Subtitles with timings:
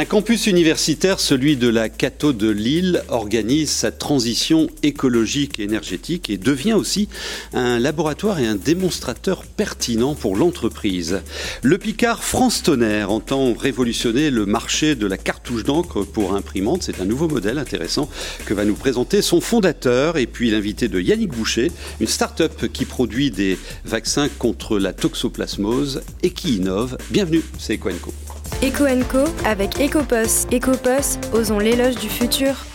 [0.00, 6.30] Un campus universitaire, celui de la Cato de Lille, organise sa transition écologique et énergétique
[6.30, 7.10] et devient aussi
[7.52, 11.20] un laboratoire et un démonstrateur pertinent pour l'entreprise.
[11.60, 16.82] Le Picard France Tonnerre entend révolutionner le marché de la cartouche d'encre pour imprimante.
[16.82, 18.08] C'est un nouveau modèle intéressant
[18.46, 21.70] que va nous présenter son fondateur et puis l'invité de Yannick Boucher,
[22.00, 26.96] une start-up qui produit des vaccins contre la toxoplasmose et qui innove.
[27.10, 28.14] Bienvenue, c'est Ecoenco.
[28.62, 30.46] Eco Co avec Ecopos.
[30.52, 32.66] Ecopos, osons l'éloge du futur.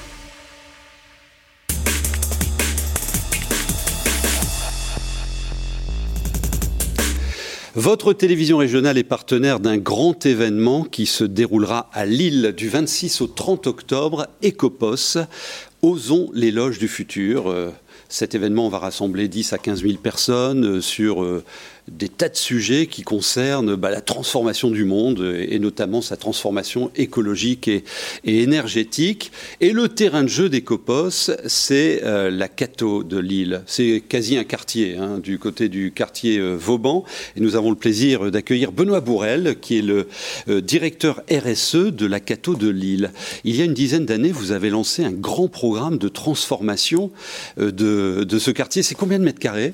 [7.75, 13.21] Votre télévision régionale est partenaire d'un grand événement qui se déroulera à Lille du 26
[13.21, 15.17] au 30 octobre, Ecopos.
[15.81, 17.47] Osons l'éloge du futur.
[17.47, 17.69] Euh,
[18.09, 21.43] cet événement va rassembler 10 à 15 000 personnes euh, sur euh,
[21.87, 26.91] des tas de sujets qui concernent bah, la transformation du monde et, notamment sa transformation
[26.95, 27.83] écologique et,
[28.25, 29.31] énergétique.
[29.61, 33.61] Et le terrain de jeu des Copos, c'est euh, la Cato de Lille.
[33.67, 37.03] C'est quasi un quartier, hein, du côté du quartier euh, Vauban.
[37.35, 40.07] Et nous avons le plaisir d'accueillir Benoît Bourrel, qui est le
[40.49, 43.11] euh, directeur RSE de la Cato de Lille.
[43.43, 47.11] Il y a une dizaine d'années, vous avez lancé un grand programme de transformation
[47.57, 48.81] de, de ce quartier.
[48.81, 49.73] C'est combien de mètres carrés?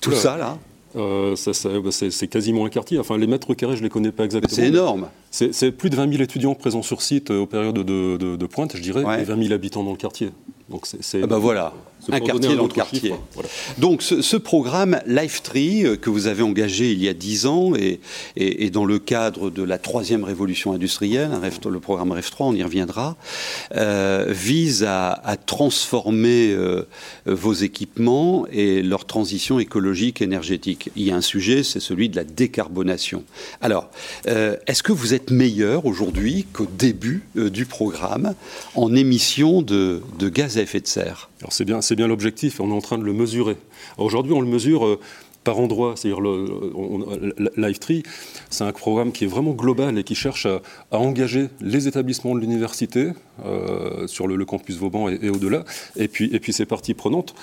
[0.00, 0.58] Tout ça là?
[0.98, 1.34] Euh,
[1.80, 2.98] bah, c'est quasiment un quartier.
[2.98, 4.54] Enfin, les mètres carrés, je ne les connais pas exactement.
[4.54, 5.08] C'est énorme.
[5.30, 8.82] C'est plus de 20 000 étudiants présents sur site euh, aux périodes de, pointe, je
[8.82, 10.30] dirais, et 20 000 habitants dans le quartier.
[10.68, 11.22] Donc c'est.
[11.22, 11.72] Ah bah voilà
[12.12, 13.14] un quartier dans le quartier.
[13.78, 18.00] Donc ce, programme Life euh, que vous avez engagé il y a dix ans et,
[18.36, 21.30] et, dans le cadre de la troisième révolution industrielle,
[21.70, 23.16] le programme REF 3, on y reviendra,
[23.74, 26.86] euh, vise à, transformer euh,
[27.26, 30.90] vos équipements et leur transition écologique énergétique.
[30.96, 33.24] Il y a un sujet, c'est celui de la décarbonation.
[33.60, 33.90] Alors,
[34.26, 38.34] est-ce que vous êtes meilleur aujourd'hui qu'au début du programme
[38.74, 41.30] en émissions de, de gaz à effet de serre?
[41.40, 43.56] Alors c'est bien, c'est bien l'objectif, on est en train de le mesurer.
[43.98, 45.00] Aujourd'hui, on le mesure euh,
[45.42, 46.20] par endroit, c'est-à-dire
[47.56, 48.04] Livetree,
[48.50, 50.60] c'est un programme qui est vraiment global et qui cherche à,
[50.92, 53.10] engager les établissements de l'université
[53.44, 55.64] euh, sur le, campus Vauban et, au-delà,
[55.96, 57.34] et puis, et puis ces parties prenantes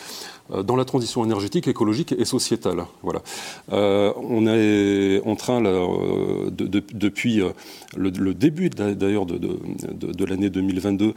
[0.50, 2.85] dans la transition énergétique, écologique et sociétale.
[3.01, 3.22] Voilà.
[3.72, 7.41] Euh, on est en train, là, euh, de, depuis
[7.95, 11.13] le, début d'ailleurs de, de, l'année 2022,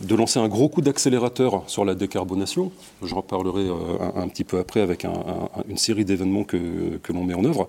[0.00, 2.72] de lancer un gros coup d'accélérateur sur la décarbonation.
[3.02, 3.66] J'en parlerai
[4.16, 5.06] un, petit peu après avec
[5.68, 6.58] une série d'événements que,
[7.02, 7.66] que l'on met en œuvre.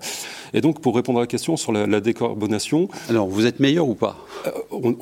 [0.52, 2.88] Et donc, pour répondre à la question sur la, décarbonation.
[3.08, 4.16] Alors, vous êtes meilleur ou pas?
[4.72, 4.96] on,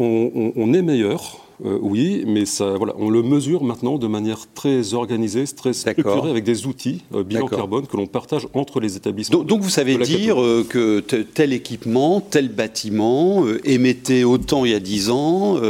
[0.57, 1.43] on est meilleur.
[1.65, 6.31] Euh, oui, mais ça, voilà, on le mesure maintenant de manière très organisée, très structurée,
[6.31, 9.45] avec des outils euh, bilan carbone que l'on partage entre les établissements.
[9.45, 14.81] Donc, vous savez dire euh, que tel équipement, tel bâtiment émettait autant il y a
[14.81, 15.61] 10 ans,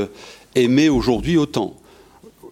[0.55, 1.75] émet aujourd'hui autant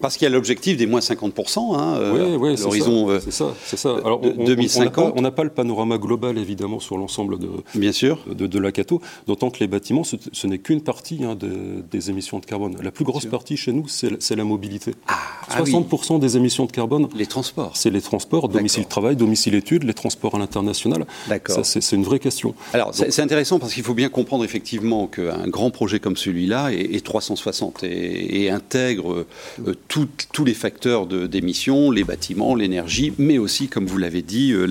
[0.00, 3.76] parce qu'il y a l'objectif des moins 50%, hein, euh, oui, l'horizon c'est ça, c'est
[3.76, 3.96] ça.
[4.04, 5.14] Alors, 2050.
[5.16, 8.24] On n'a pas, le panorama global, évidemment, sur l'ensemble de, Bien sûr.
[8.26, 12.46] de, la CATO, d'autant que les bâtiments, ce, n'est qu'une partie hein, des émissions de
[12.46, 12.76] carbone.
[12.82, 14.94] La plus grosse partie chez nous, c'est la mobilité.
[15.08, 15.18] Ah,
[15.50, 17.08] 60% ah des émissions de carbone.
[17.14, 17.76] Les transports.
[17.76, 21.06] C'est les transports, domicile-travail, domicile-études, les transports à l'international.
[21.28, 21.64] D'accord.
[21.64, 22.54] C'est une vraie question.
[22.72, 27.04] Alors, c'est intéressant parce qu'il faut bien comprendre effectivement qu'un grand projet comme celui-là est,
[27.04, 29.26] 360 et, intègre
[29.66, 34.66] euh, tous les facteurs d'émission, les bâtiments, l'énergie, mais aussi, comme vous l'avez dit, euh,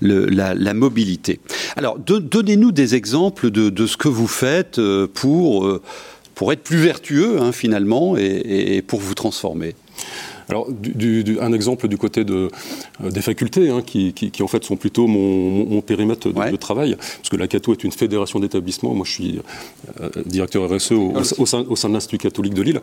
[0.00, 1.40] la, mobilité.
[1.76, 5.82] Alors, donnez-nous des exemples de, ce que vous faites euh, pour, euh,
[6.34, 9.74] pour être plus vertueux, hein, finalement, et pour vous transformer.
[10.48, 10.68] Alors,
[11.40, 12.50] un exemple du côté de,
[13.02, 17.36] euh, des facultés, hein, qui, en fait sont plutôt mon, périmètre de, travail, parce que
[17.36, 18.94] la CATO est une fédération d'établissements.
[18.94, 19.40] Moi, je suis
[20.00, 22.80] euh, directeur RSE au, sein, de l'Institut catholique de Lille.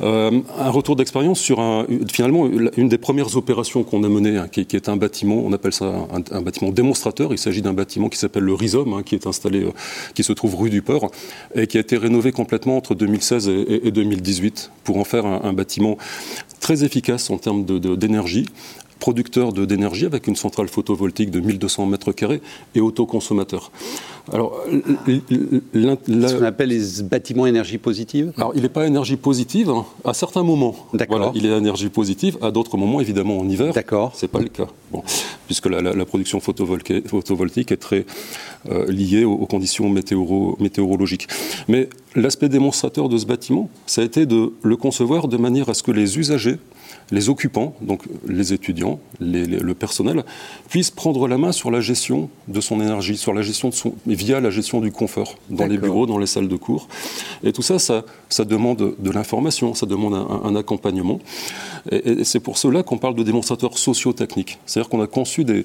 [0.00, 2.46] Euh, un retour d'expérience sur un, finalement
[2.76, 5.92] une des premières opérations qu'on a menées, hein, qui, est un bâtiment, on appelle ça
[6.32, 7.32] un, bâtiment démonstrateur.
[7.32, 9.66] Il s'agit d'un bâtiment qui s'appelle le Rhizome, hein, qui est installé,
[10.14, 11.10] qui se trouve rue du Port,
[11.54, 15.96] et qui a été rénové complètement entre 2016 et, 2018 pour en faire un bâtiment
[16.60, 16.95] très efficace
[17.30, 18.46] en termes d'énergie,
[18.98, 22.40] producteur d'énergie avec une centrale photovoltaïque de 1200 mètres carrés
[22.74, 23.70] et autoconsommateur.
[24.32, 24.60] Alors,
[25.06, 30.14] ce qu'on appelle les bâtiments énergie positive Alors, il n'est pas énergie positive hein, à
[30.14, 30.74] certains moments.
[30.94, 31.32] D'accord.
[31.34, 33.72] il est énergie positive, à d'autres moments, évidemment, en hiver.
[33.72, 34.12] D'accord.
[34.14, 34.66] C'est pas le cas.
[34.90, 35.02] Bon.
[35.46, 38.06] puisque la, production photovoltaïque est très
[38.70, 41.28] euh, liée aux, conditions météorologiques.
[41.68, 45.74] Mais l'aspect démonstrateur de ce bâtiment, ça a été de le concevoir de manière à
[45.74, 46.58] ce que les usagers
[47.10, 50.24] les occupants, donc les étudiants, le personnel,
[50.68, 53.94] puissent prendre la main sur la gestion de son énergie, sur la gestion de son,
[54.06, 56.88] via la gestion du confort dans les bureaux, dans les salles de cours.
[57.44, 61.20] Et tout ça, ça, ça demande de l'information, ça demande un, accompagnement.
[61.90, 64.58] Et, c'est pour cela qu'on parle de démonstrateurs socio-techniques.
[64.66, 65.64] C'est-à-dire qu'on a conçu des,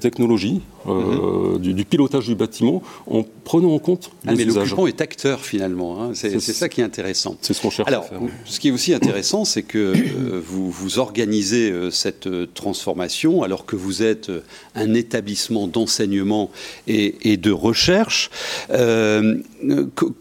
[0.00, 1.58] technologies, euh, mhm.
[1.58, 6.02] du, pilotage du bâtiment, en prenant en compte ah, les mais l'occupant est acteur finalement.
[6.02, 6.10] Hein.
[6.14, 7.36] C'est ça qui est intéressant.
[7.40, 8.20] C'est ce qu'on cherche Alors, à faire.
[8.44, 13.66] Ce qui est aussi intéressant, c'est que euh, vous vous organisez euh, cette transformation alors
[13.66, 14.30] que vous êtes
[14.74, 16.50] un établissement d'enseignement
[16.86, 18.30] et, de recherche.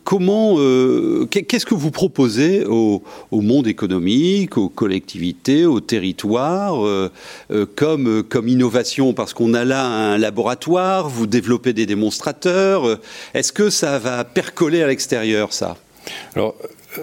[0.03, 0.55] comment,
[1.29, 3.01] qu'est-ce que vous proposez au,
[3.31, 7.09] monde économique, aux collectivités, aux territoires,
[7.75, 12.99] comme, comme innovation Parce qu'on a là un laboratoire, vous développez des démonstrateurs.
[13.33, 15.77] Est-ce que ça va percoler à l'extérieur, ça?
[16.35, 16.55] Alors,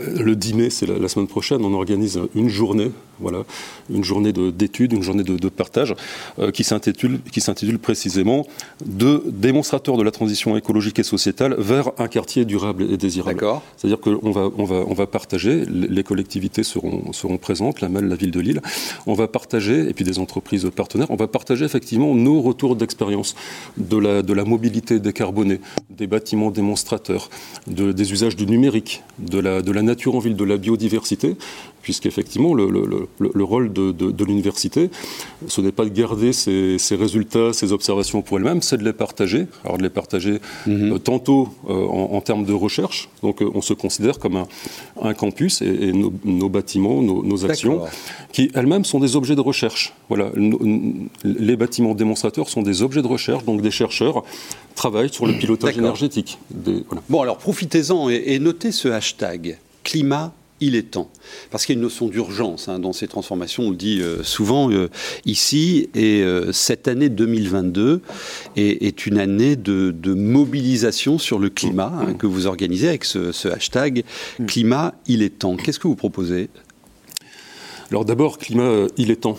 [0.07, 2.91] le 10 mai, c'est la, semaine prochaine, on organise une journée
[3.21, 3.45] voilà,
[3.91, 5.95] une journée d'études, une journée de, partage
[6.39, 8.47] euh, qui s'intitule précisément
[8.85, 13.45] de démonstrateur de la transition écologique et sociétale vers un quartier durable et désirable.
[13.77, 18.07] C'est-à-dire qu'on va, on va, on va partager, les collectivités seront, seront présentes, la MEL,
[18.07, 18.61] la ville de Lille,
[19.07, 23.35] on va partager, et puis des entreprises partenaires, on va partager effectivement nos retours d'expérience
[23.77, 25.61] de la, de la mobilité décarbonée,
[25.91, 27.31] des bâtiments démonstrateurs,
[27.67, 28.88] de, des usages du numérique,
[29.19, 31.37] de la, de la nature en ville, de la biodiversité,
[31.89, 34.91] puisqu'effectivement, le, le, le, rôle de, l'université,
[35.47, 39.47] ce n'est pas de garder ses, résultats, ses observations pour elle-même, c'est de les partager.
[39.65, 40.93] Alors de les partager mhm.
[40.93, 44.45] euh, tantôt euh, en, termes de recherche, donc euh, on se considère comme
[45.01, 47.81] un, campus et, nos, bâtiments, nos, actions,
[48.33, 49.95] qui elles-mêmes sont des objets de recherche.
[50.09, 50.31] Voilà,
[51.25, 54.25] les bâtiments démonstrateurs sont des objets de recherche, donc des chercheurs
[54.79, 56.39] travaillent sur le pilotage énergétique.
[57.09, 61.11] Bon, alors profitez-en et notez ce hashtag climat il est temps.
[61.51, 64.23] Parce qu'il y a une notion d'urgence hein, dans ces transformations, on le dit euh,
[64.23, 64.89] souvent euh,
[65.25, 68.03] ici, et euh, cette année 2022
[68.57, 74.05] est, une année de, mobilisation sur le climat hein, que vous organisez avec ce, hashtag
[74.47, 75.57] climat, il est temps.
[75.57, 76.49] Qu'est-ce que vous proposez?
[77.91, 79.39] Alors d'abord, climat, il est temps.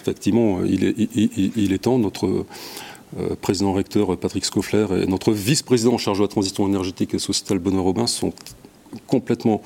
[0.00, 0.94] effectivement, il est,
[1.56, 1.98] il, est, temps.
[1.98, 2.44] Notre
[3.40, 7.58] président recteur Patrick Scoffler et notre vice-président en charge de la transition énergétique et sociétale
[7.58, 8.32] Benoît Robin sont
[9.06, 9.62] complètement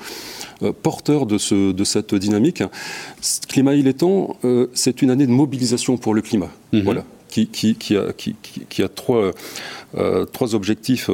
[0.63, 2.63] euh, porteur de, ce, de cette dynamique.
[3.47, 6.49] Climat il est temps, euh, c'est une année de mobilisation pour le climat.
[6.73, 6.81] Mhm.
[6.83, 7.03] Voilà.
[7.29, 9.33] Qui, qui, qui, a, qui, a, trois,
[9.97, 11.09] euh, trois objectifs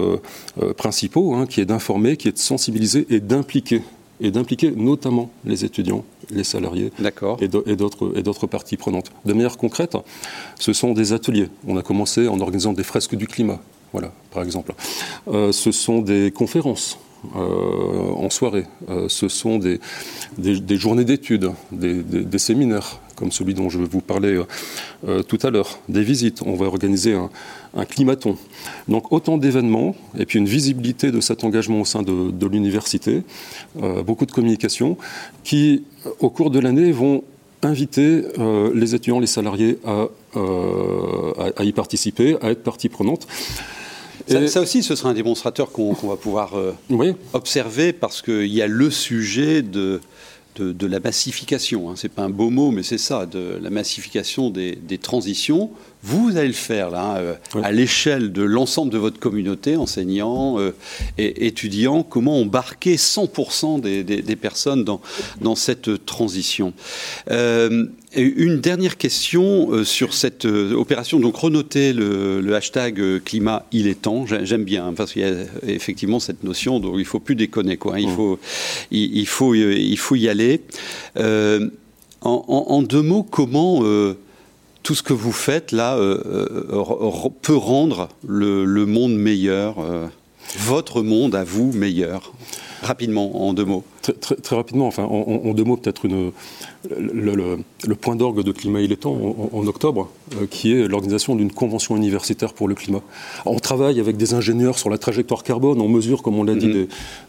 [0.78, 3.82] principaux, hein, qui est d'informer, qui est de sensibiliser et d'impliquer
[4.22, 6.92] et d'impliquer notamment les étudiants, les salariés
[7.42, 9.12] et d'autres parties prenantes.
[9.26, 9.98] De manière concrète,
[10.60, 11.50] ce sont des ateliers.
[11.68, 13.60] On a commencé en organisant des fresques du climat,
[13.92, 14.74] voilà, par exemple.
[15.28, 16.98] ce sont des conférences.
[17.38, 18.66] Euh, en soirée.
[18.90, 19.80] Euh, ce sont des,
[20.38, 24.38] des, journées d'études, des, des, séminaires, comme celui dont je vous parler
[25.08, 26.42] euh, tout à l'heure, des visites.
[26.46, 27.30] On va organiser un,
[27.74, 28.36] un climaton.
[28.90, 33.24] Donc autant d'événements et puis une visibilité de cet engagement au sein de, de l'université,
[34.06, 34.98] beaucoup de communication
[35.46, 35.84] qui,
[36.20, 37.24] au cours de l'année, vont
[37.62, 38.24] inviter
[38.74, 40.08] les étudiants, les salariés à,
[41.56, 43.26] à, y participer, à être partie prenante.
[44.28, 48.68] Ça, aussi, ce sera un démonstrateur qu'on va pouvoir euh, observer parce qu'il y a
[48.68, 50.02] le sujet de,
[50.56, 51.90] de, la massification.
[51.90, 51.96] Hein.
[51.96, 55.72] Ce n'est pas un beau mot, mais c'est ça, de la massification des, des transitions
[56.06, 60.60] vous allez le faire là, hein, euh, à l'échelle de l'ensemble de votre communauté, enseignants
[60.60, 60.76] euh,
[61.18, 65.00] et étudiants, comment embarquer 100% des, personnes dans,
[65.40, 66.74] dans cette transition.
[67.32, 71.20] Euh, une dernière question sur cette opération.
[71.20, 74.26] Donc, renoter le, hashtag climat, il est temps.
[74.28, 75.34] J'aime bien, hein, parce qu'il y a
[75.66, 77.78] effectivement cette notion dont il ne faut plus déconner.
[77.78, 78.00] Quoi.
[78.00, 78.38] Il, faut,
[78.92, 80.62] il, faut, il faut y aller.
[81.16, 83.82] En, en, deux mots, comment
[84.84, 86.20] tout ce que vous faites là euh,
[86.72, 90.08] euh, peut rendre le, monde meilleur, euh,
[90.60, 92.34] votre monde à vous meilleur
[92.84, 93.84] Rapidement, en deux mots.
[94.02, 96.32] Très, rapidement, enfin, en, deux mots, peut-être une,
[96.90, 99.18] le, point d'orgue de Climat Il est temps
[99.54, 103.02] en, octobre, euh, qui est l'organisation d'une convention universitaire pour le climat.
[103.46, 106.68] On travaille avec des ingénieurs sur la trajectoire carbone, on mesure, comme on l'a dit,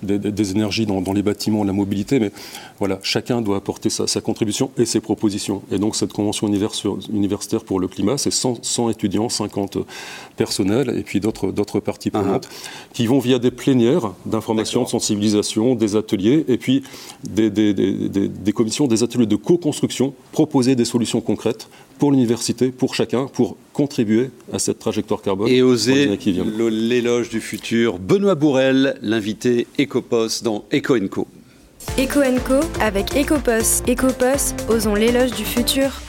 [0.03, 0.19] mhm.
[0.19, 2.33] des, énergies dans, les bâtiments, la mobilité, mais
[2.81, 5.63] voilà, chacun doit apporter sa, contribution et ses propositions.
[5.71, 9.79] Et donc cette convention universitaire pour le climat, c'est 100, étudiants, 50
[10.37, 12.13] personnels et puis d'autres parties uh-huh.
[12.13, 12.49] prenantes
[12.93, 15.44] qui vont via des plénières d'information, de sensibilisation
[15.75, 16.83] des ateliers, et puis
[17.23, 23.27] des, des commissions, des ateliers de co-construction, proposer des solutions concrètes pour l'université, pour chacun,
[23.27, 25.49] pour contribuer à cette trajectoire carbone.
[25.49, 26.19] Et oser
[26.71, 27.99] l'éloge du futur.
[27.99, 31.27] Benoît Bourrel, l'invité Ecopos dans Eco Co.
[31.99, 33.83] Eco Co avec Ecopos.
[33.87, 36.01] Ecopos, osons l'éloge du futur.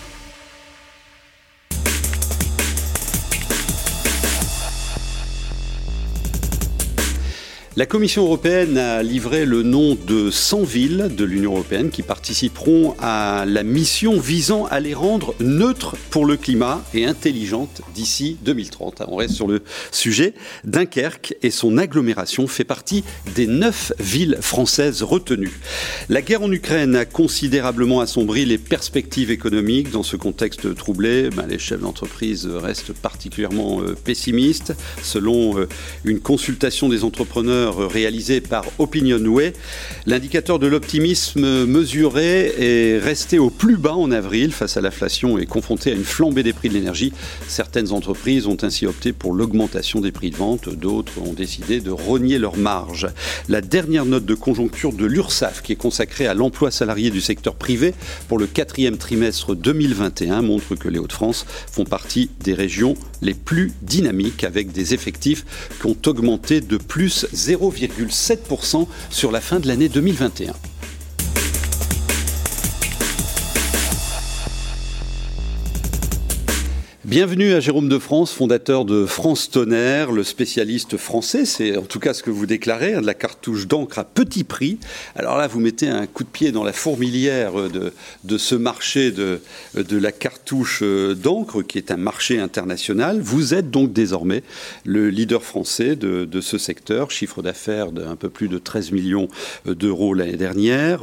[7.77, 12.95] La Commission européenne a livré le nom de 100 villes de l'Union européenne qui participeront
[13.01, 19.03] à la mission visant à les rendre neutres pour le climat et intelligentes d'ici 2030.
[19.09, 20.35] On reste sur le sujet.
[20.63, 23.03] Dunkerque et son agglomération fait partie
[23.35, 25.59] des neuf villes françaises retenues.
[26.07, 29.91] La guerre en Ukraine a considérablement assombri les perspectives économiques.
[29.91, 34.73] Dans ce contexte troublé, ben, les chefs d'entreprise restent particulièrement euh, pessimistes.
[35.03, 35.67] Selon euh,
[36.05, 39.53] une consultation des entrepreneurs, réalisé par Opinionway,
[40.05, 45.45] l'indicateur de l'optimisme mesuré est resté au plus bas en avril face à l'inflation et
[45.45, 47.13] confronté à une flambée des prix de l'énergie.
[47.47, 51.91] Certaines entreprises ont ainsi opté pour l'augmentation des prix de vente, d'autres ont décidé de
[51.91, 53.07] rogner leurs marges.
[53.49, 57.55] La dernière note de conjoncture de l'URSSAF, qui est consacrée à l'emploi salarié du secteur
[57.55, 57.93] privé
[58.27, 63.71] pour le quatrième trimestre 2021, montre que les Hauts-de-France font partie des régions les plus
[63.81, 65.45] dynamiques avec des effectifs
[65.79, 67.54] qui ont augmenté de plus 0,5%.
[67.55, 70.53] 0,7% sur la fin de l'année 2021.
[77.05, 81.99] Bienvenue à Jérôme de France, fondateur de France Tonnerre, le spécialiste français, c'est en tout
[81.99, 84.79] cas ce que vous déclarez, hein, de la cartouche d'encre à petit prix.
[85.15, 89.39] Alors là, vous mettez un coup de pied dans la fourmilière de, ce marché de,
[89.75, 93.21] la cartouche euh, d'encre, qui est un marché international.
[93.21, 94.41] Vous êtes donc désormais
[94.83, 99.27] le leader français de, de ce secteur, chiffre d'affaires d'un peu plus de 13 millions
[99.67, 101.01] euh, d'euros l'année dernière,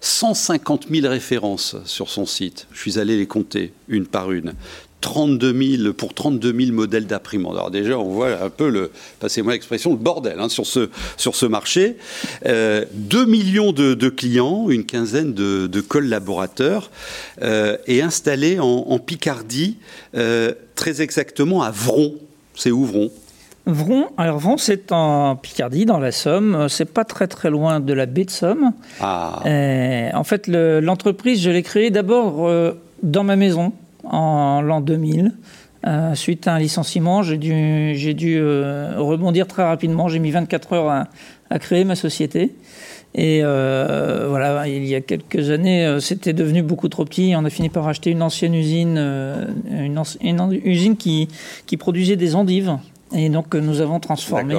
[0.00, 2.68] 150 euh, 000 références sur son site.
[2.70, 4.54] Je suis allé les compter une par une.
[5.00, 7.56] 32 000, pour 32 000 modèles d'imprimantes.
[7.56, 11.34] Alors déjà, on voit un peu le, passez-moi l'expression, le bordel hein, sur, ce, sur
[11.34, 11.96] ce marché.
[12.46, 16.90] Euh, 2 millions de, clients, une quinzaine de, collaborateurs,
[17.42, 19.78] euh, et installés en, Picardie,
[20.14, 22.14] euh, très exactement à Vron.
[22.54, 23.10] C'est où Vron?
[23.66, 26.68] Vron, alors Vron, c'est en Picardie, dans la Somme.
[26.68, 28.72] C'est pas très très loin de la baie de Somme.
[29.00, 29.42] Ah.
[29.46, 32.50] Euh, en fait, l'entreprise, je l'ai créée d'abord
[33.02, 33.72] dans ma maison
[34.04, 35.32] en l'an 2000.
[35.86, 40.08] Euh, suite à un licenciement, j'ai dû, euh, rebondir très rapidement.
[40.08, 41.06] J'ai mis 24 heures
[41.50, 42.54] à, créer ma société.
[43.14, 47.32] Et euh, voilà, il y a quelques années, c'était devenu beaucoup trop petit.
[47.36, 48.98] On a fini par acheter une ancienne usine,
[49.68, 51.28] une, usine qui,
[51.66, 52.76] qui produisait des endives.
[53.12, 54.54] Et donc nous avons transformé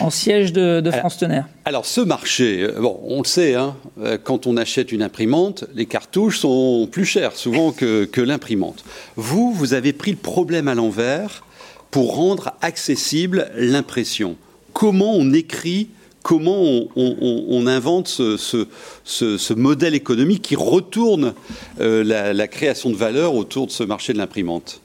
[0.00, 1.46] en, siège de, France Tonnerre.
[1.64, 5.64] Alors ce marché, euh, bon, on le sait, hein, euh, quand on achète une imprimante,
[5.74, 8.84] les cartouches sont plus chères souvent que, l'imprimante.
[9.16, 11.42] Vous, vous avez pris le problème à l'envers
[11.90, 14.36] pour rendre accessible l'impression.
[14.74, 15.88] Comment on écrit
[16.22, 16.62] comment
[16.96, 21.32] on, invente ce, modèle économique qui retourne
[21.80, 24.82] euh, la, création de valeur autour de ce marché de l'imprimante?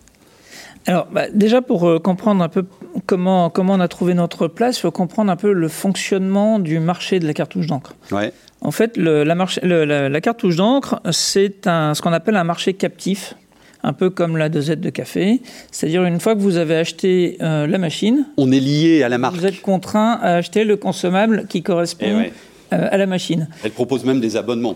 [0.87, 2.63] Alors, bah, déjà pour euh, comprendre un peu
[3.05, 6.79] comment, comment on a trouvé notre place, il faut comprendre un peu le fonctionnement du
[6.79, 7.95] marché de la cartouche d'encre.
[8.11, 8.31] Ouais.
[8.61, 13.35] En fait, le, la, la, cartouche d'encre, c'est ce qu'on appelle un marché captif,
[13.83, 15.41] un peu comme la dosette de café.
[15.71, 19.17] C'est-à-dire, une fois que vous avez acheté euh, la machine, on est lié à la
[19.17, 19.35] marque.
[19.35, 22.33] Vous êtes contraint à acheter le consommable qui correspond eh
[22.73, 23.47] euh, à la machine.
[23.63, 24.75] Elle propose même des abonnements.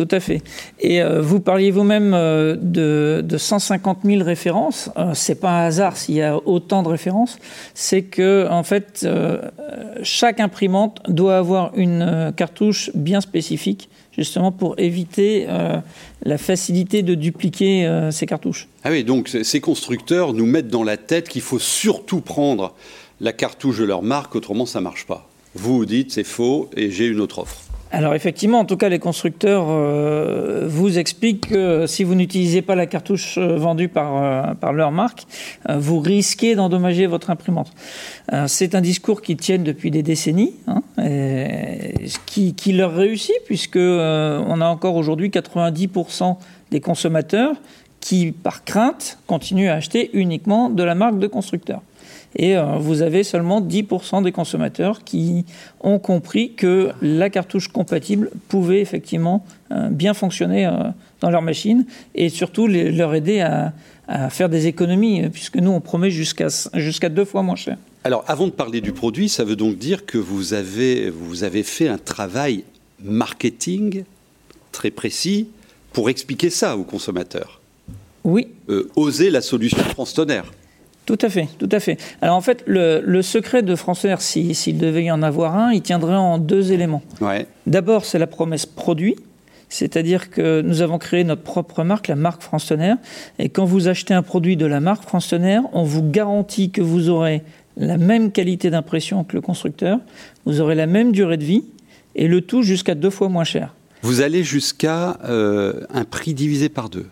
[0.00, 0.40] Tout à fait.
[0.80, 4.88] Et euh, vous parliez vous-même euh, de, de, 150 000 références.
[4.96, 7.38] Euh, c'est pas un hasard s'il y a autant de références.
[7.74, 9.06] C'est que en fait,
[10.02, 15.46] chaque imprimante doit avoir une cartouche bien spécifique, justement pour éviter
[16.22, 18.68] la facilité de dupliquer ces cartouches.
[18.84, 22.74] Ah oui, donc ces constructeurs nous mettent dans la tête qu'il faut surtout prendre
[23.20, 25.28] la cartouche de leur marque, autrement ça marche pas.
[25.54, 27.69] Vous vous dites c'est faux et j'ai une autre offre.
[27.92, 32.76] Alors effectivement, en tout cas, les constructeurs euh, vous expliquent que si vous n'utilisez pas
[32.76, 35.26] la cartouche euh, vendue par, euh, par leur marque,
[35.68, 37.72] vous risquez d'endommager votre imprimante.
[38.46, 40.82] c'est un discours qui tient depuis des décennies, hein,
[42.26, 46.36] qui, qui, leur réussit, puisque on a encore aujourd'hui 90%
[46.70, 47.56] des consommateurs
[48.00, 51.82] qui, par crainte, continuent à acheter uniquement de la marque de constructeur.
[52.36, 55.44] Et euh, vous avez seulement 10% des consommateurs qui
[55.80, 60.72] ont compris que la cartouche compatible pouvait effectivement euh, bien fonctionner euh,
[61.20, 63.72] dans leur machine et surtout leur aider à,
[64.30, 67.76] faire des économies, puisque nous, on promet jusqu'à deux fois moins cher.
[68.02, 71.62] Alors, avant de parler du produit, ça veut donc dire que vous avez, vous avez
[71.62, 72.64] fait un travail
[73.00, 74.02] marketing
[74.72, 75.46] très précis
[75.92, 77.60] pour expliquer ça aux consommateurs.
[78.24, 78.48] Oui.
[78.68, 80.50] Euh, oser la solution France Tonnerre.
[81.06, 81.98] Tout à fait, tout à fait.
[82.22, 85.82] Alors en fait, le, secret de France Tonnerre, s'il devait y en avoir un, il
[85.82, 87.02] tiendrait en deux éléments.
[87.20, 87.46] Ouais.
[87.66, 89.16] D'abord, c'est la promesse produit.
[89.72, 92.96] C'est-à-dire que nous avons créé notre propre marque, la marque France Tonnerre.
[93.38, 96.82] Et quand vous achetez un produit de la marque France Tonnerre, on vous garantit que
[96.82, 97.42] vous aurez
[97.76, 100.00] la même qualité d'impression que le constructeur,
[100.44, 101.64] vous aurez la même durée de vie,
[102.16, 103.74] et le tout jusqu'à deux fois moins cher.
[104.02, 107.06] Vous allez jusqu'à euh, un prix divisé par deux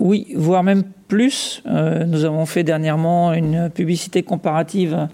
[0.00, 1.62] Oui, voire même plus.
[1.66, 5.08] Euh, nous avons fait dernièrement une publicité comparative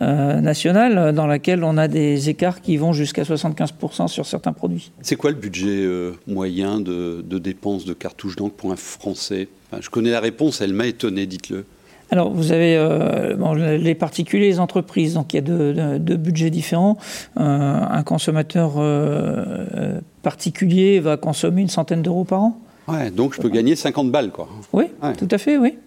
[0.00, 4.92] euh, nationale dans laquelle on a des écarts qui vont jusqu'à 75% sur certains produits.
[5.02, 5.86] C'est quoi le budget
[6.26, 9.48] moyen de, dépenses de cartouches d'encre pour un Français?
[9.78, 11.64] Je connais la réponse, elle m'a étonné, dites-le.
[12.12, 16.98] Alors, vous avez euh, les particuliers, les entreprises, donc il y a deux, budgets différents.
[17.40, 22.60] Euh, un consommateur euh, particulier va consommer une centaine d'euros par an.
[22.86, 24.46] Ouais, donc je peux gagner 50 balles, quoi.
[24.74, 24.84] Oui,
[25.16, 25.78] tout à fait, oui.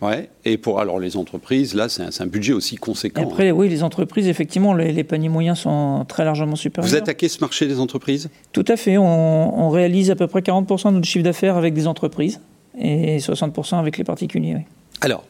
[0.00, 0.30] Ouais.
[0.46, 3.24] Et pour alors les entreprises, là, c'est un, budget aussi conséquent.
[3.24, 6.90] après, oui, les entreprises, effectivement, les, paniers moyens sont très largement supérieurs.
[6.90, 8.30] Vous attaquez ce marché des entreprises?
[8.52, 8.96] Tout à fait.
[8.96, 12.40] On, on réalise à peu près 40% de notre chiffre d'affaires avec des entreprises
[12.80, 14.54] et 60% avec les particuliers.
[14.54, 14.62] Oui.
[15.02, 15.24] Alors,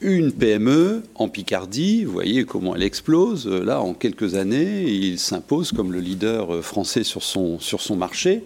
[0.00, 3.46] une PME en Picardie, vous voyez comment elle explose.
[3.46, 8.42] Là, en quelques années, il s'impose comme le leader français sur son, sur son marché.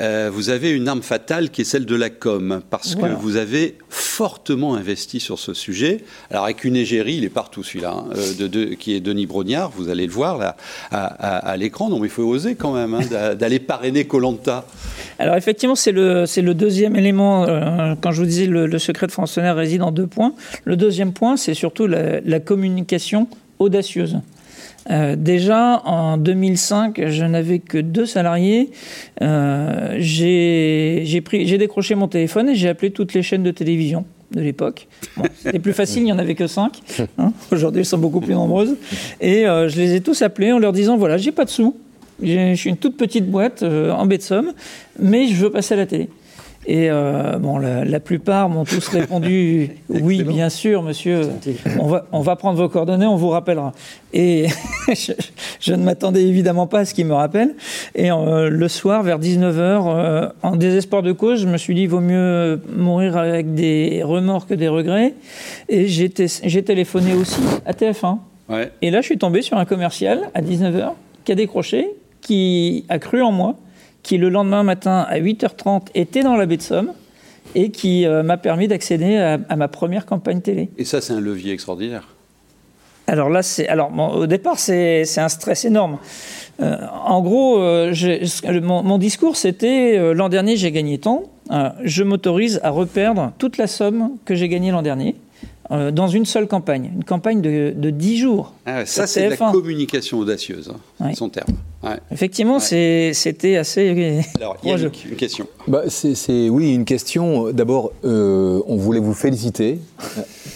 [0.00, 3.36] Euh, vous avez une arme fatale qui est celle de la com, parce que vous
[3.36, 5.98] avez fortement investi sur ce sujet.
[6.30, 9.70] Alors avec une égérie, il est partout celui-là, hein, euh, de, qui est Denis Brognard,
[9.70, 10.56] vous allez le voir là
[10.90, 11.90] à, l'écran.
[11.90, 14.64] Non mais il faut oser quand même hein, d'aller parrainer Colanta.
[15.18, 17.44] Alors effectivement, c'est le, le deuxième élément.
[17.44, 20.32] Euh, quand je vous disais le, le secret de fonctionnaire réside en deux points.
[20.64, 24.18] Le deuxième point, c'est surtout la, communication audacieuse.
[24.90, 28.70] Euh, déjà, en 2005, je n'avais que deux salariés.
[29.20, 31.04] Euh, j'ai
[31.58, 34.88] décroché mon téléphone et j'ai appelé toutes les chaînes de télévision de l'époque.
[35.36, 36.80] C'était plus facile, il n'y en avait que cinq.
[37.18, 37.32] Hein.
[37.52, 38.76] Aujourd'hui, elles sont beaucoup plus nombreuses.
[39.20, 41.76] Et euh, je les ai tous appelés en leur disant, voilà, j'ai pas de sous.
[42.22, 44.52] Je suis une toute petite boîte en baie de Somme,
[44.98, 46.08] mais je veux passer à la télé.
[46.66, 51.28] Et euh, bon, la, plupart m'ont tous répondu oui, bien sûr, monsieur.
[51.80, 53.72] On va, on va prendre vos coordonnées, on vous rappellera.
[54.12, 54.46] Et
[55.60, 57.54] je, ne m'attendais évidemment pas à ce qu'ils me rappellent.
[57.96, 61.82] Et euh, le soir, vers 19h, euh, en désespoir de cause, je me suis dit,
[61.82, 65.14] il vaut mieux mourir avec des remords que des regrets.
[65.68, 68.18] Et j'ai téléphoné aussi à TF1.
[68.48, 68.70] Ouais.
[68.82, 70.92] Et là, je suis tombé sur un commercial à 19h
[71.24, 71.88] qui a décroché,
[72.20, 73.56] qui a cru en moi
[74.02, 76.92] qui le lendemain matin à 8h30 était dans la baie de Somme
[77.54, 80.70] et qui euh, m'a permis d'accéder à, ma première campagne télé.
[80.78, 82.08] Et ça, c'est un levier extraordinaire.
[83.08, 85.98] Alors là, c'est alors au départ, c'est un stress énorme.
[86.60, 87.92] Euh, en gros, euh,
[88.62, 91.24] mon, mon, discours, c'était l'an dernier, j'ai gagné tant.
[91.82, 95.16] je m'autorise à reperdre toute la somme que j'ai gagnée l'an dernier.
[95.70, 98.52] Dans une seule campagne, une campagne de, de 10 jours.
[98.66, 101.54] Ah ça, c'est la communication audacieuse, hein, son terme.
[102.10, 104.22] Effectivement, c'était assez.
[104.36, 105.46] Alors, il y a une, question.
[105.66, 107.50] Bah, c'est oui, une question.
[107.52, 109.78] D'abord, euh, on voulait vous féliciter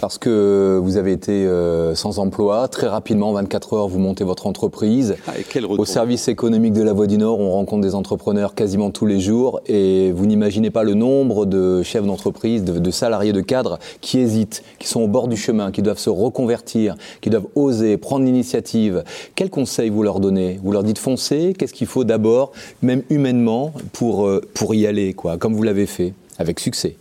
[0.00, 2.68] parce que vous avez été euh, sans emploi.
[2.68, 5.16] Très rapidement, en 24 heures, vous montez votre entreprise.
[5.26, 8.90] Ah, quel Au service économique de la Voie du Nord, on rencontre des entrepreneurs quasiment
[8.90, 13.32] tous les jours et vous n'imaginez pas le nombre de chefs d'entreprise, de, de salariés,
[13.32, 17.30] de cadres qui hésitent, qui sont au bord du chemin, qui doivent se reconvertir, qui
[17.30, 19.02] doivent oser prendre l'initiative.
[19.34, 20.60] Quels conseils vous leur donnez?
[20.62, 22.52] Vous leur dites Qu'est-ce qu'il faut d'abord,
[22.82, 26.96] même humainement, pour, euh, pour y aller, quoi, comme vous l'avez fait, avec succès?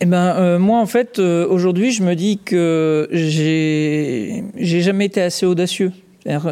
[0.00, 5.06] Eh ben, euh, moi, en fait, euh, aujourd'hui, je me dis que j'ai, j'ai jamais
[5.06, 5.92] été assez audacieux.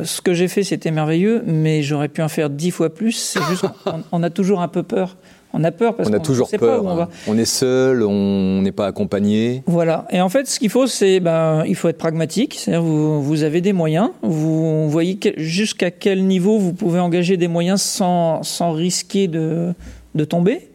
[0.05, 3.12] Ce que j'ai fait, c'était merveilleux, mais j'aurais pu en faire dix fois plus.
[3.12, 5.16] C'est juste qu'on on a toujours un peu peur
[5.59, 6.83] on a peur parce qu'on a toujours sait peur.
[6.83, 7.09] Pas où on, va.
[7.27, 9.62] on est seul, on n'est pas accompagné.
[9.66, 10.07] Voilà.
[10.11, 12.57] Et en fait, ce qu'il faut, c'est ben, il faut être pragmatique.
[12.59, 14.11] C'est-à-dire, vous, vous avez des moyens.
[14.23, 19.73] Vous voyez jusqu'à quel niveau vous pouvez engager des moyens sans, sans risquer de,
[20.14, 20.69] de tomber.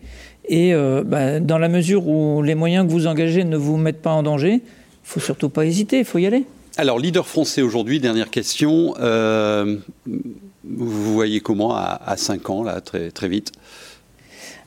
[0.45, 4.01] Et euh, ben, dans la mesure où les moyens que vous engagez ne vous mettent
[4.01, 4.61] pas en danger, il
[5.03, 5.99] faut surtout pas hésiter.
[5.99, 6.45] Il faut y aller.
[6.77, 8.95] Alors, leader français aujourd'hui, dernière question.
[8.99, 9.77] Euh,
[10.63, 13.51] vous voyez comment à, à 5 ans, là, très, très vite?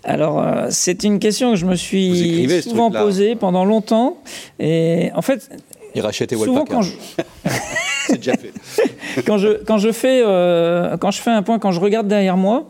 [0.04, 4.18] Alors, euh, c'est une question que je me suis souvent posée pendant longtemps.
[4.60, 5.48] Et en fait,
[5.94, 6.92] il rachète souvent quand je...
[8.06, 8.52] c'est déjà fait.
[9.26, 12.36] quand je quand je fais euh, quand je fais un point, quand je regarde derrière
[12.36, 12.68] moi,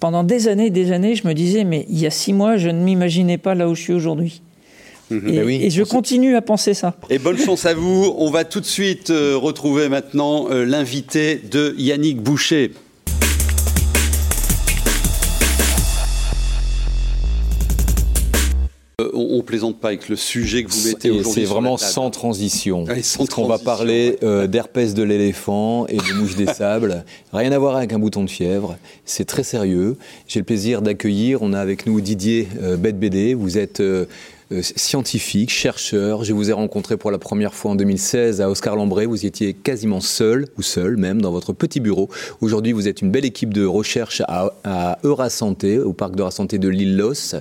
[0.00, 2.68] pendant des années, des années, je me disais mais il y a six mois, je
[2.68, 4.42] ne m'imaginais pas là où je suis aujourd'hui.
[5.10, 5.28] Mhm.
[5.28, 5.60] Et, Ben oui.
[5.62, 6.94] et je continue à penser ça.
[7.10, 8.14] Et bonne chance à vous.
[8.18, 12.72] On va tout de suite euh, retrouver maintenant euh, l'invité de Yannick Boucher.
[18.98, 21.42] On, on plaisante pas avec le sujet que vous mettez Et aujourd'hui.
[21.42, 22.84] c'est vraiment sans transition.
[22.84, 24.26] Ouais, sans Parce qu'on va parler ouais.
[24.26, 27.04] euh, d'herpès de l'éléphant et de mouche des sables.
[27.34, 28.78] Rien à voir avec un bouton de fièvre.
[29.04, 29.98] C'est très sérieux.
[30.26, 33.34] J'ai le plaisir d'accueillir, on a avec nous Didier euh, Bête-BD.
[33.34, 34.06] Vous êtes euh,
[34.50, 36.24] euh, scientifique, chercheur.
[36.24, 39.04] Je vous ai rencontré pour la première fois en 2016 à Oscar Lambray.
[39.04, 42.08] Vous étiez quasiment seul, ou seul même, dans votre petit bureau.
[42.40, 46.30] Aujourd'hui, vous êtes une belle équipe de recherche à, à Eurasanté, au parc de la
[46.30, 47.34] santé de l'île-Los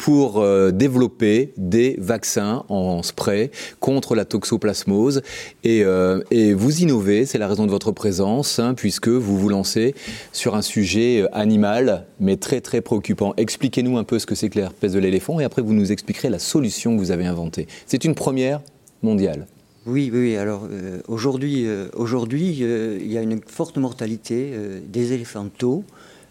[0.00, 5.20] pour euh, développer des vaccins en spray contre la toxoplasmose.
[5.62, 6.22] Et, euh,
[6.56, 9.94] vous innovez, c'est la raison de votre présence, hein, puisque vous vous lancez
[10.32, 13.34] sur un sujet euh, animal, mais très très préoccupant.
[13.36, 16.30] Expliquez-nous un peu ce que c'est que l'herpès de l'éléphant, et après vous nous expliquerez
[16.30, 17.68] la solution que vous avez inventée.
[17.84, 18.62] C'est une première
[19.02, 19.46] mondiale.
[19.84, 20.36] Oui, oui.
[20.36, 20.66] Alors
[21.08, 24.52] aujourd'hui, aujourd'hui, il y a une forte mortalité
[24.86, 25.84] des éléphantaux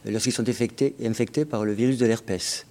[0.05, 2.65] lorsqu'ils sont infectés, infectés par le virus de l'herpès.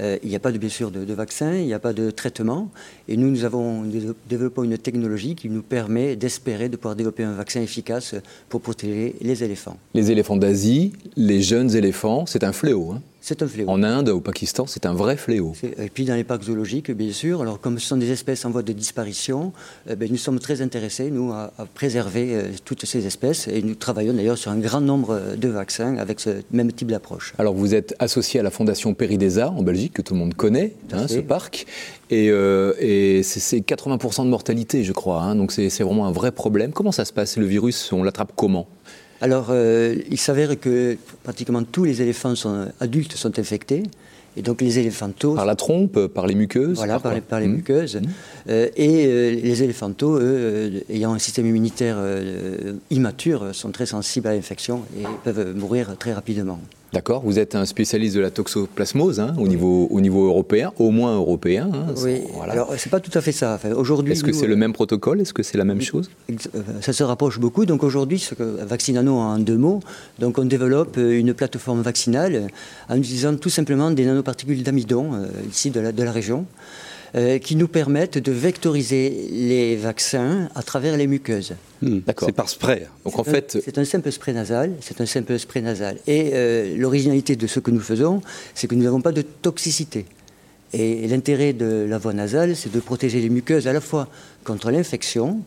[0.00, 2.10] Euh, il n'y a pas de, bien sûr de, vaccin, il n'y a pas de
[2.10, 2.70] traitement,
[3.08, 7.22] et nous, nous avons dé- développé une technologie qui nous permet d'espérer de pouvoir développer
[7.24, 8.14] un vaccin efficace
[8.48, 9.76] pour protéger les éléphants.
[9.94, 12.92] Les éléphants d'Asie, les jeunes éléphants, c'est un fléau.
[12.92, 13.02] hein.
[13.22, 13.68] C'est un fléau.
[13.68, 15.52] En Inde, au Pakistan, c'est un vrai fléau.
[15.62, 17.42] Et puis dans les parcs zoologiques, bien sûr.
[17.42, 19.52] Alors comme ce sont des espèces en voie de disparition,
[19.90, 23.46] euh, ben, nous sommes très intéressés, nous, à, à préserver euh, toutes ces espèces.
[23.48, 27.34] Et nous travaillons d'ailleurs sur un grand nombre de vaccins avec ce même type d'approche.
[27.38, 30.72] Alors vous êtes associé à la Fondation Péridesa en Belgique, que tout le monde connaît,
[30.92, 31.66] hein, ce parc.
[32.10, 35.22] Et, euh, et c'est- c'est 80% de mortalité, je crois.
[35.22, 36.72] hein, donc c'est vraiment un vrai problème.
[36.72, 38.66] Comment ça se passe Le virus, on l'attrape comment?
[39.20, 43.82] Alors euh, il s'avère que pratiquement tous les éléphants sont, adultes sont infectés.
[44.36, 45.34] Et donc les éléphantaux...
[45.34, 47.54] Par la trompe, par les muqueuses Voilà, par les, par les Hmm.
[47.56, 48.00] muqueuses.
[48.48, 53.86] Euh, et euh, les éléphantaux, eux, euh, ayant un système immunitaire euh, immature, sont très
[53.86, 56.60] sensibles à l'infection et peuvent mourir très rapidement.
[56.92, 60.90] D'accord, vous êtes un spécialiste de la toxoplasmose hein, au, niveau, au niveau européen, au
[60.90, 61.70] moins européen.
[61.72, 62.52] hein, Oui, voilà.
[62.54, 63.54] alors c'est pas tout à fait ça.
[63.54, 65.20] Enfin, aujourd'hui, Est-ce que c'est le même protocole?
[65.20, 66.10] Est-ce que c'est la même chose?
[66.28, 66.34] euh,
[66.80, 67.64] Ça se rapproche beaucoup.
[67.64, 69.78] Donc aujourd'hui, ce que Vaccinano en deux mots,
[70.18, 72.46] donc on développe euh, une plateforme vaccinale euh,
[72.92, 76.44] en utilisant tout simplement des nanoparticules d'amidon euh, ici de la, de la région.
[77.14, 81.54] Euh, qui nous permettent de vectoriser les vaccins à travers les muqueuses.
[81.82, 82.00] Hmm.
[82.20, 82.86] C'est par spray.
[83.04, 84.72] Donc en C'est un- fait, c'est un simple spray nasal.
[84.80, 85.96] C'est un simple spray nasal.
[86.06, 88.20] Et euh, l'originalité de ce que nous faisons,
[88.54, 90.04] c'est que nous n'avons pas de toxicité.
[90.72, 94.08] Et l'intérêt de la voie nasale, c'est de protéger les muqueuses à la fois
[94.44, 95.40] contre l'infection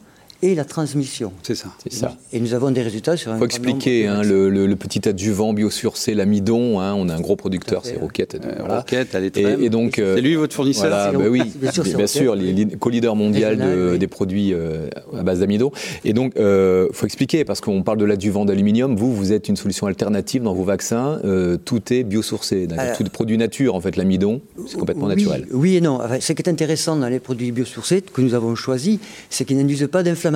[0.44, 1.32] et la transmission.
[1.42, 1.70] C'est ça.
[1.82, 2.16] c'est ça.
[2.34, 5.08] Et nous avons des résultats sur un Il faut expliquer hein, le, le- le petit
[5.08, 6.80] adjuvant biosurcé, l'amidon.
[6.82, 7.98] hein, on a un gros producteur, c'est.
[7.98, 8.36] Rocket.
[8.36, 8.78] Euh, voilà.
[8.80, 11.24] Rocket, elle est Et, très- et donc, euh, C'est lui votre fournisseur Voilà, c'est bah
[11.30, 12.36] oui, Bien sûr, bien sûr,
[12.80, 14.00] co-leader mondial de- Régional, oui.
[14.00, 15.72] des produits euh, à base d'amidon.
[16.04, 19.56] Et donc, il faut expliquer, parce qu'on parle de l'adjuvant d'aluminium, vous, vous êtes une
[19.56, 23.96] solution alternative dans vos vaccins, euh, tout est biosourcé, tout est produit nature, en fait,
[23.96, 25.48] l'amidon, c'est complètement oui, naturel.
[25.52, 26.00] Oui et non.
[26.04, 29.58] Enfin, ce qui est intéressant dans les produits biosourcés que nous avons choisis, c'est qu'ils
[29.58, 30.33] n'induisent pas d'inflammation.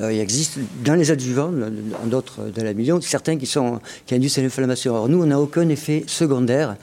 [0.00, 4.38] Euh, il existe dans les adjuvants, dans d'autres de l'amidon, certains qui, sont, qui induisent
[4.38, 4.92] l'inflammation.
[4.94, 6.76] Alors nous, on n'a aucun effet secondaire.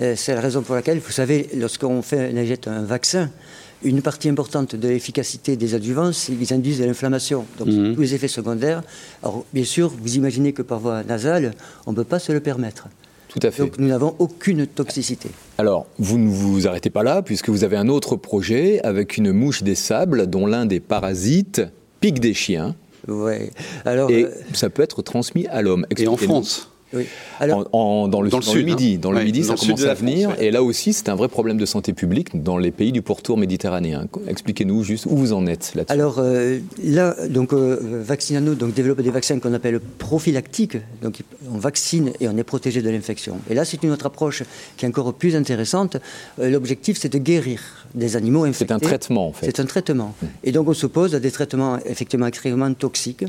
[0.00, 3.30] Euh, c'est la raison pour laquelle, vous savez, lorsqu'on fait, on injecte un vaccin,
[3.82, 7.46] une partie importante de l'efficacité des adjuvants, c'est qu'ils induisent de l'inflammation.
[7.58, 7.94] Donc Mhm.
[7.94, 8.82] tous les effets secondaires.
[9.22, 11.54] Alors bien sûr, vous imaginez que par voie nasale,
[11.86, 12.88] on ne peut pas se le permettre.
[13.28, 13.62] Tout à fait.
[13.62, 15.30] Donc nous n'avons aucune toxicité.
[15.58, 19.32] Alors, vous ne vous arrêtez pas là, puisque vous avez un autre projet avec une
[19.32, 21.62] mouche des sables, dont l'un des parasites
[22.00, 22.74] pique des chiens,
[23.06, 23.50] Ouais.
[23.84, 25.86] Alors, et euh, ça peut être transmis à l'homme.
[25.96, 26.16] Et en.
[26.16, 27.04] France oui.
[27.40, 28.98] Alors, En- en- dans le, Dans le dans sud, Midi, hein.
[29.02, 30.46] dans le Ouais, Midi, dans ça le commence à venir, France, ouais.
[30.46, 33.36] et là aussi, c'est un vrai problème de santé publique dans les pays du pourtour
[33.38, 34.06] méditerranéen.
[34.26, 35.92] Expliquez-nous juste où vous en êtes là-dessus.
[35.92, 40.76] alors euh, là, donc euh, Vaccinano donc développe des vaccins qu'on appelle prophylactiques.
[41.02, 41.20] Donc
[41.52, 43.38] on vaccine et on est protégé de l'infection.
[43.50, 44.42] Et là, c'est une autre approche
[44.76, 45.96] qui est encore plus intéressante.
[46.40, 47.60] Euh, L'objectif, c'est de guérir
[47.94, 48.66] des animaux infectés.
[48.68, 49.46] c'est un traitement, en fait.
[49.46, 50.14] C'est un traitement.
[50.44, 53.24] Et donc on s'oppose à des traitements effectivement extrêmement toxiques.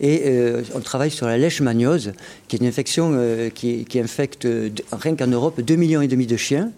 [0.00, 2.12] Et euh, on travaille sur la leishmaniose,
[2.48, 6.08] qui est une infection euh, qui, qui infecte, euh, rien qu'en Europe, 2,5 millions et
[6.08, 6.70] demi de chiens.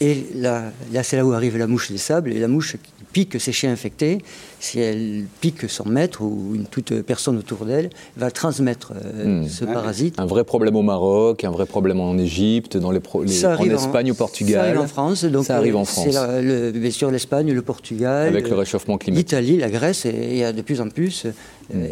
[0.00, 2.32] Et là, là c'est là où arrive la mouche des sables.
[2.32, 2.76] Et la mouche
[3.12, 4.18] pique ses chiens infectés,
[4.60, 9.48] si elle pique son maître ou une toute personne autour d'elle, va transmettre euh, Hmm.
[9.48, 10.14] ce parasite.
[10.18, 13.56] Un vrai problème au Maroc, un vrai problème en Égypte, dans les, pro- les- Ça
[13.58, 14.60] en Espagne, au Ça Portugal.
[14.66, 15.24] arrive en France.
[15.24, 16.04] Donc Ça arrive en euh, France.
[16.06, 19.26] C'est la- le- bien sûr l'Espagne, le Portugal, Avec le réchauffement climatique.
[19.30, 21.24] l'Italie, la Grèce, et il y a de plus en plus.
[21.26, 21.30] euh,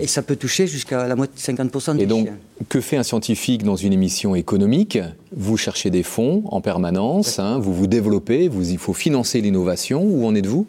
[0.00, 2.36] Et ça peut toucher jusqu'à la moitié, 50% des Et donc, chiens.
[2.68, 4.98] que fait un scientifique dans une émission économique?
[5.36, 10.02] Vous cherchez des fonds en permanence, hein, vous vous développez, vous, il faut financer l'innovation.
[10.02, 10.66] Où en êtes-vous?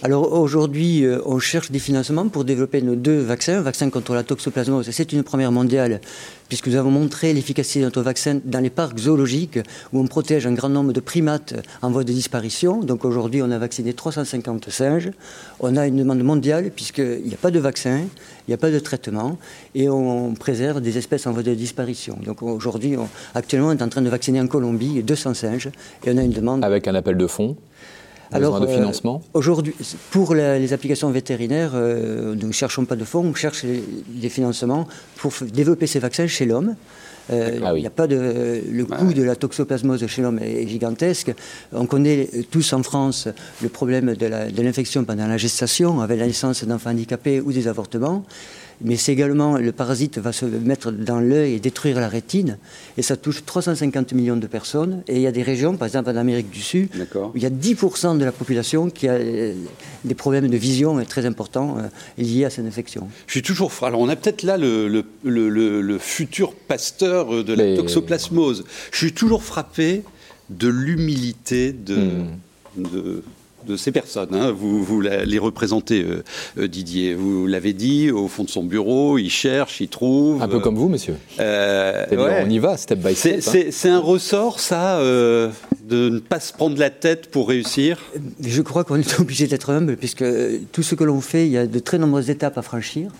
[0.00, 3.60] Alors aujourd'hui, euh, on cherche des financements pour développer nos deux vaccins.
[3.60, 6.00] Vaccin contre la toxoplasmose, c'est une première mondiale,
[6.48, 9.58] puisque nous avons montré l'efficacité de notre vaccin dans les parcs zoologiques,
[9.92, 12.80] où on protège un grand nombre de primates en voie de disparition.
[12.80, 15.10] Donc aujourd'hui, on a vacciné 350 singes.
[15.58, 18.02] On a une demande mondiale, puisqu'il n'y a pas de vaccin,
[18.46, 19.36] il n'y a pas de traitement,
[19.74, 22.16] et on préserve des espèces en voie de disparition.
[22.24, 22.94] Donc aujourd'hui,
[23.34, 25.70] actuellement, on est en train de vacciner en Colombie 200 singes,
[26.04, 27.56] et on a une demande Avec un appel de fonds
[28.32, 29.74] Besoin de euh, financement Aujourd'hui,
[30.10, 34.28] pour la- les applications vétérinaires, euh, nous ne cherchons pas de fonds, on cherche les
[34.28, 34.86] financements
[35.16, 36.74] pour développer ces vaccins chez l'homme.
[37.30, 37.86] Euh, Il Ah oui.
[37.86, 41.34] a pas de, le coût de la toxoplasmose chez l'homme est gigantesque.
[41.72, 43.28] On connaît tous en France
[43.62, 48.24] le problème de l'infection pendant la gestation, avec la naissance d'enfants handicapés ou des avortements.
[48.80, 52.58] Mais c'est également, le parasite va se mettre dans l'œil et détruire la rétine.
[52.96, 55.02] Et ça touche 350 millions de personnes.
[55.08, 57.46] Et il y a des régions, par exemple en Amérique du Sud, où il y
[57.46, 59.52] a 10% de la population qui a euh,
[60.04, 61.88] des problèmes de vision très importants euh,
[62.22, 63.08] liés à cette infection.
[63.26, 66.54] Je suis toujours fra- Alors, on a peut-être là le, le- le- le- le futur
[66.54, 68.64] pasteur euh, de la Mais- toxoplasmose.
[68.92, 70.02] Je suis toujours frappé
[70.50, 72.82] de l'humilité de, Hmm.
[72.82, 73.22] de,
[73.66, 74.28] de ces personnes.
[74.34, 74.50] hein.
[74.52, 76.22] Vous, vous la- les représentez, euh,
[76.58, 77.14] euh, Didier.
[77.14, 80.42] Vous l'avez dit, au fond de son bureau, il cherche, il trouve.
[80.42, 81.14] Un peu comme vous, monsieur.
[81.40, 82.42] Euh, ouais.
[82.46, 83.42] On y va, step by step.
[83.46, 83.60] hein.
[83.70, 85.50] C'est un ressort, ça, euh,
[85.88, 87.98] de ne pas se prendre la tête pour réussir?
[88.40, 91.52] Je crois qu'on est obligé d'être humble, puisque euh, tout ce que l'on fait, il
[91.52, 93.10] y a de très nombreuses étapes à franchir.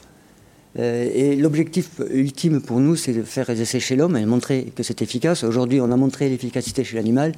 [0.78, 4.66] Euh, et l'objectif ultime pour nous, c'est de faire des essais chez l'homme et montrer
[4.76, 5.42] que c'est efficace.
[5.42, 7.32] Aujourd'hui, on a montré l'efficacité chez l'animal,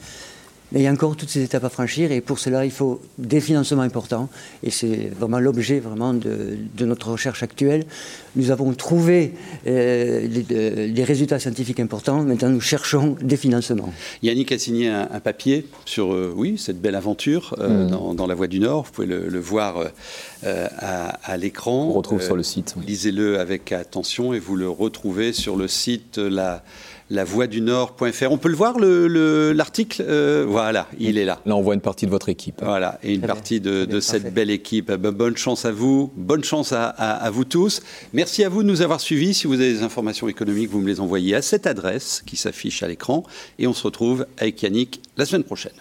[0.72, 3.00] mais il y a encore toutes ces étapes à franchir, et pour cela, il faut
[3.18, 4.28] des financements importants.
[4.62, 7.84] Et c'est vraiment l'objet vraiment de, de notre recherche actuelle.
[8.36, 9.32] Nous avons trouvé
[9.66, 12.22] euh, les, de- les résultats scientifiques importants.
[12.22, 13.92] Maintenant, nous cherchons des financements.
[14.22, 17.90] Yannick a signé un, un papier sur euh, oui, cette belle aventure euh, Mhm.
[17.90, 18.84] dans, dans la Voie du Nord.
[18.84, 19.88] Vous pouvez le, le voir euh,
[20.44, 21.86] euh, à, à l'écran.
[21.88, 22.74] On retrouve Euh, sur le site.
[22.76, 22.84] oui.
[22.86, 26.62] Lisez-le avec attention et vous le retrouvez sur le site euh, la,
[27.10, 28.30] lavoidunord.fr.
[28.30, 31.40] On peut le voir, le- le- l'article Euh, Voilà, il est là.
[31.46, 32.60] Là, on voit une partie de votre équipe.
[32.62, 33.34] Voilà, et une Très bien.
[33.34, 34.34] partie de, de bien, cette parfait.
[34.34, 34.90] belle équipe.
[34.92, 37.82] Ben, bonne chance à vous, bonne chance à, à- à vous tous.
[38.12, 39.34] Merci à vous de nous avoir suivis.
[39.34, 42.82] Si vous avez des informations économiques, vous me les envoyez à cette adresse qui s'affiche
[42.82, 43.24] à l'écran.
[43.58, 45.72] Et on se retrouve avec Yannick la semaine prochaine.